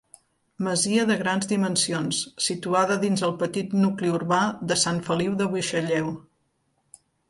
[0.67, 4.43] Masia de grans dimensions, situada dins el petit nucli urbà
[4.73, 6.15] de Sant Feliu de Buixalleu.